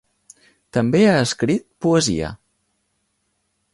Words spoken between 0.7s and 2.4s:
També ha escrit poesia.